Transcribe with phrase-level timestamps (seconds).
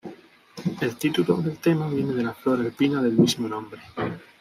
[0.81, 3.83] El título del tema viene de la flor alpina del mismo nombre.